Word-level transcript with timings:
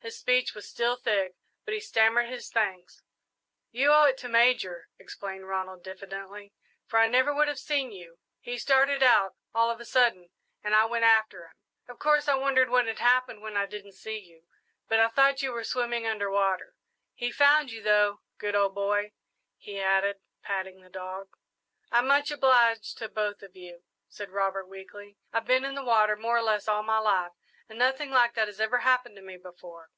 His 0.00 0.16
speech 0.16 0.54
was 0.54 0.66
still 0.66 0.96
thick, 0.96 1.34
but 1.66 1.74
he 1.74 1.80
stammered 1.80 2.28
his 2.30 2.48
thanks. 2.50 3.02
"You 3.72 3.90
owe 3.92 4.04
it 4.04 4.16
to 4.18 4.28
Major," 4.28 4.88
explained 4.98 5.48
Ronald, 5.48 5.82
diffidently, 5.84 6.54
"for 6.86 6.98
I 6.98 7.08
never 7.08 7.34
would 7.34 7.48
have 7.48 7.58
seen 7.58 7.92
you. 7.92 8.16
He 8.40 8.56
started 8.56 9.02
out, 9.02 9.34
all 9.54 9.70
of 9.70 9.80
a 9.80 9.84
sudden, 9.84 10.30
and 10.62 10.74
I 10.74 10.86
went 10.86 11.04
after 11.04 11.46
him. 11.48 11.52
Of 11.88 11.98
course 11.98 12.26
I 12.26 12.36
wondered 12.36 12.70
what 12.70 12.86
had 12.86 13.00
happened 13.00 13.42
when 13.42 13.54
I 13.56 13.66
didn't 13.66 13.92
see 13.92 14.16
you, 14.18 14.44
but 14.88 14.98
I 15.00 15.08
thought 15.08 15.42
you 15.42 15.52
were 15.52 15.64
swimming 15.64 16.06
under 16.06 16.30
water. 16.30 16.74
He 17.12 17.30
found 17.30 17.70
you, 17.70 17.82
though. 17.82 18.20
Good 18.38 18.54
old 18.54 18.74
boy," 18.74 19.12
he 19.58 19.78
added, 19.78 20.20
patting 20.42 20.80
the 20.80 20.88
dog. 20.88 21.36
"I'm 21.90 22.06
much 22.06 22.30
obliged 22.30 22.96
to 22.98 23.08
both 23.10 23.42
of 23.42 23.54
you," 23.56 23.82
said 24.08 24.30
Robert 24.30 24.68
weakly. 24.68 25.18
"I've 25.34 25.44
been 25.44 25.66
in 25.66 25.74
the 25.74 25.84
water 25.84 26.16
more 26.16 26.38
or 26.38 26.42
less 26.42 26.66
all 26.66 26.84
my 26.84 26.98
life, 26.98 27.32
and 27.70 27.78
nothing 27.78 28.10
like 28.10 28.32
that 28.32 28.48
ever 28.58 28.78
happened 28.78 29.14
to 29.16 29.20
me 29.22 29.36
before." 29.36 29.90